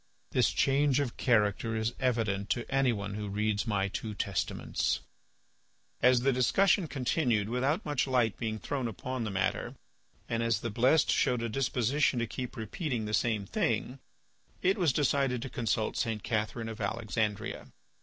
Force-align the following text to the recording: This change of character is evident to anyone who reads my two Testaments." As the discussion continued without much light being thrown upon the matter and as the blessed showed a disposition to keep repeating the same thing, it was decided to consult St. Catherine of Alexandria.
This 0.31 0.49
change 0.49 0.99
of 0.99 1.15
character 1.15 1.75
is 1.75 1.93
evident 1.99 2.49
to 2.49 2.65
anyone 2.73 3.13
who 3.13 3.29
reads 3.29 3.67
my 3.67 3.87
two 3.87 4.15
Testaments." 4.15 5.01
As 6.01 6.21
the 6.21 6.33
discussion 6.33 6.87
continued 6.87 7.49
without 7.49 7.85
much 7.85 8.07
light 8.07 8.35
being 8.35 8.57
thrown 8.57 8.87
upon 8.87 9.25
the 9.25 9.29
matter 9.29 9.75
and 10.27 10.41
as 10.41 10.61
the 10.61 10.71
blessed 10.71 11.11
showed 11.11 11.43
a 11.43 11.49
disposition 11.49 12.17
to 12.17 12.25
keep 12.25 12.57
repeating 12.57 13.05
the 13.05 13.13
same 13.13 13.45
thing, 13.45 13.99
it 14.63 14.75
was 14.75 14.91
decided 14.91 15.39
to 15.43 15.51
consult 15.51 15.95
St. 15.95 16.23
Catherine 16.23 16.67
of 16.69 16.81
Alexandria. 16.81 17.67